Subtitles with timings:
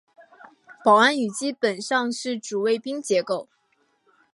[0.83, 3.47] 保安语基本上是主宾谓结构。